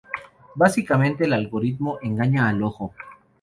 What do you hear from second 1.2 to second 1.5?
el